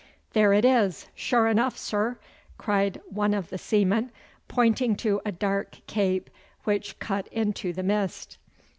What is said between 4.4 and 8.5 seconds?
pointing to a dark cape which cut into the mist.